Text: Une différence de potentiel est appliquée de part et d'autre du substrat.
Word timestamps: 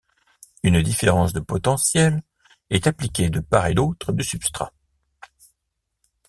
Une 0.63 0.81
différence 0.81 1.31
de 1.31 1.39
potentiel 1.39 2.23
est 2.71 2.87
appliquée 2.87 3.29
de 3.29 3.39
part 3.39 3.67
et 3.67 3.75
d'autre 3.75 4.13
du 4.13 4.23
substrat. 4.23 4.73